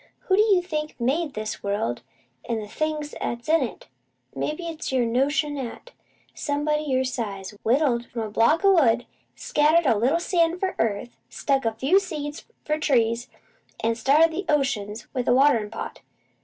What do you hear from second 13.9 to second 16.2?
started the oceans with a waterin' pot!